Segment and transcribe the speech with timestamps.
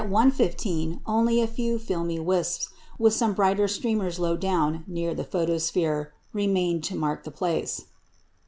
[0.35, 6.11] 15 only a few filmy wisps, with some brighter streamers low down near the photosphere,
[6.33, 7.83] remained to mark the place."